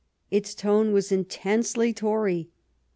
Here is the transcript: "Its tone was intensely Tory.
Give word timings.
"Its 0.31 0.55
tone 0.55 0.93
was 0.93 1.11
intensely 1.11 1.93
Tory. 1.93 2.49